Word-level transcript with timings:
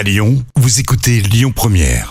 À 0.00 0.02
Lyon, 0.02 0.42
vous 0.56 0.80
écoutez 0.80 1.20
Lyon 1.20 1.52
Première. 1.54 2.10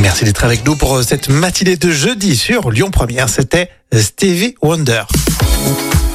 Merci 0.00 0.24
d'être 0.24 0.42
avec 0.42 0.64
nous 0.64 0.74
pour 0.74 0.96
euh, 0.96 1.02
cette 1.02 1.28
matinée 1.28 1.76
de 1.76 1.90
jeudi 1.90 2.34
sur 2.34 2.70
Lyon 2.70 2.90
Première. 2.90 3.28
C'était 3.28 3.68
Stevie 3.92 4.54
Wonder. 4.62 5.02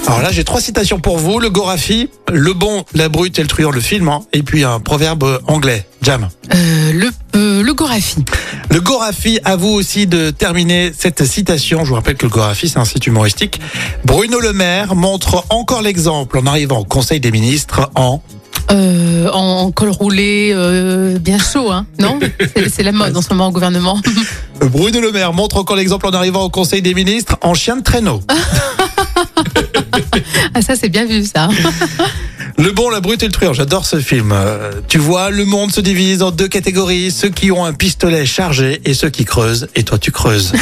Alors 0.08 0.24
là, 0.24 0.32
j'ai 0.32 0.44
trois 0.44 0.62
citations 0.62 1.00
pour 1.00 1.20
vous. 1.20 1.40
Le 1.40 1.52
Gorafi, 1.52 2.10
le 2.34 2.54
bon, 2.54 2.86
la 2.96 3.08
brute 3.08 3.38
et 3.38 3.44
le 3.44 3.48
truand, 3.48 3.70
le 3.70 3.82
film. 3.82 4.08
hein. 4.10 4.22
Et 4.34 4.42
puis 4.42 4.64
un 4.64 4.80
proverbe 4.80 5.42
anglais. 5.46 5.86
Jam. 6.02 6.30
Euh, 6.56 6.92
le, 6.92 7.12
euh, 7.36 7.62
le 7.62 7.74
Gorafi. 7.76 8.26
Le 8.72 8.82
Gorafi, 8.82 9.40
à 9.46 9.58
vous 9.58 9.70
aussi 9.70 10.08
de 10.08 10.32
terminer 10.32 10.92
cette 10.98 11.24
citation. 11.24 11.84
Je 11.84 11.90
vous 11.90 11.96
rappelle 11.96 12.16
que 12.16 12.26
le 12.26 12.32
Gorafi, 12.32 12.68
c'est 12.68 12.80
un 12.80 12.86
site 12.86 13.06
humoristique. 13.06 13.62
Bruno 14.06 14.40
Le 14.40 14.54
Maire 14.54 14.96
montre 14.96 15.46
encore 15.52 15.84
l'exemple 15.84 16.40
en 16.40 16.48
arrivant 16.48 16.80
au 16.80 16.86
Conseil 16.86 17.20
des 17.20 17.30
ministres 17.30 17.92
en... 17.94 18.24
Euh, 18.70 19.30
en 19.32 19.72
col 19.72 19.90
roulé, 19.90 20.52
euh, 20.54 21.18
bien 21.20 21.38
chaud, 21.40 21.72
hein 21.72 21.86
Non 22.00 22.20
C'est- 22.74 22.84
la 22.84 22.92
mode 22.92 23.16
en 23.16 23.22
ce 23.22 23.30
moment 23.30 23.48
au 23.48 23.52
gouvernement. 23.52 24.02
Bruno 24.60 25.00
Le 25.00 25.12
Maire 25.12 25.32
montre 25.34 25.58
encore 25.58 25.76
l'exemple 25.78 26.06
en 26.08 26.12
arrivant 26.12 26.44
au 26.44 26.50
Conseil 26.50 26.82
des 26.82 26.94
ministres 26.94 27.38
en 27.42 27.54
chien 27.54 27.78
de 27.78 27.84
traîneau. 27.84 28.22
Ah 30.54 30.62
ça 30.62 30.76
c'est 30.76 30.90
bien 30.90 31.06
vu 31.06 31.24
ça. 31.24 31.50
Le 32.58 32.72
bon, 32.72 32.90
la 32.90 33.00
brute 33.00 33.22
et 33.22 33.28
le 33.28 33.32
truand, 33.32 33.54
j'adore 33.54 33.86
ce 33.86 34.00
film. 34.00 34.32
Euh, 34.34 34.72
tu 34.88 34.98
vois, 34.98 35.30
le 35.30 35.46
monde 35.46 35.72
se 35.72 35.82
divise 35.82 36.24
en 36.24 36.32
deux 36.32 36.48
catégories, 36.48 37.12
ceux 37.12 37.30
qui 37.30 37.52
ont 37.52 37.64
un 37.66 37.74
pistolet 37.74 38.26
chargé 38.26 38.82
et 38.86 38.94
ceux 38.96 39.10
qui 39.10 39.26
creusent, 39.26 39.68
et 39.76 39.84
toi 39.84 39.98
tu 40.00 40.12
creuses. 40.12 40.54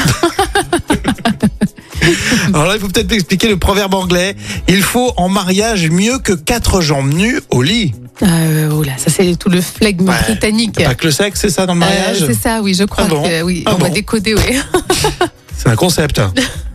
Alors 2.53 2.65
là, 2.67 2.75
il 2.75 2.81
faut 2.81 2.87
peut-être 2.87 3.09
m'expliquer 3.09 3.47
le 3.47 3.57
proverbe 3.57 3.93
anglais. 3.93 4.35
Il 4.67 4.81
faut 4.83 5.13
en 5.17 5.29
mariage 5.29 5.89
mieux 5.89 6.19
que 6.19 6.33
quatre 6.33 6.81
jambes 6.81 7.13
nues 7.13 7.39
au 7.49 7.61
lit. 7.61 7.93
Euh, 8.23 8.69
oh 8.71 8.83
là, 8.83 8.93
ça 8.97 9.09
c'est 9.11 9.35
tout 9.37 9.49
le 9.49 9.59
flegme 9.61 10.07
Ouais. 10.07 10.15
britannique. 10.25 10.81
Pas 10.83 10.95
que 10.95 11.05
le 11.05 11.11
sexe, 11.11 11.41
c'est 11.41 11.49
ça 11.49 11.65
dans 11.65 11.73
le 11.75 11.81
Euh, 11.81 11.85
mariage 11.85 12.23
c'est 12.25 12.33
ça, 12.33 12.61
oui, 12.61 12.73
je 12.73 12.83
crois 12.85 13.03
Ah 13.07 13.09
bon 13.09 13.23
que 13.23 13.41
oui, 13.43 13.63
Ah 13.65 13.71
on 13.75 13.77
va 13.77 13.87
bon 13.89 13.93
décoder, 13.93 14.33
oui. 14.35 14.41
C'est 15.57 15.69
un 15.69 15.75
concept. 15.77 16.19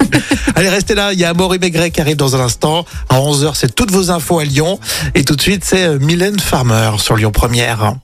Allez, 0.54 0.70
restez 0.70 0.94
là. 0.94 1.12
Il 1.12 1.18
y 1.18 1.24
a 1.24 1.28
Amaury 1.30 1.58
Maigret 1.58 1.90
qui 1.90 2.00
arrive 2.00 2.16
dans 2.16 2.34
un 2.34 2.40
instant. 2.40 2.86
À 3.10 3.18
11h, 3.18 3.52
c'est 3.54 3.74
toutes 3.74 3.90
vos 3.90 4.10
infos 4.10 4.38
à 4.38 4.44
Lyon. 4.44 4.80
Et 5.14 5.22
tout 5.22 5.36
de 5.36 5.40
suite, 5.42 5.64
c'est 5.66 5.84
euh, 5.84 5.98
Mylène 5.98 6.40
Farmer 6.40 6.92
sur 6.98 7.14
Lyon 7.16 7.30
Première. 7.30 7.96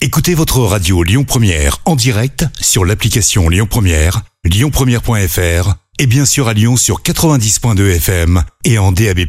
Écoutez 0.00 0.34
votre 0.34 0.60
radio 0.60 1.02
Lyon 1.02 1.24
Première 1.24 1.76
en 1.84 1.94
direct 1.94 2.46
sur 2.58 2.86
l'application 2.86 3.50
Lyon 3.50 3.66
Première, 3.68 4.22
lyonpremière.fr 4.44 5.74
et 5.98 6.06
bien 6.06 6.24
sûr 6.24 6.48
à 6.48 6.54
Lyon 6.54 6.76
sur 6.78 7.02
90.2 7.02 7.96
FM 7.96 8.42
et 8.64 8.78
en 8.78 8.92
DAB+. 8.92 9.26